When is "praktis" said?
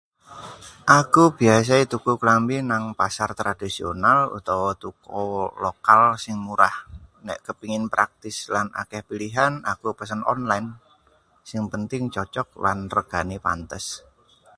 7.93-8.37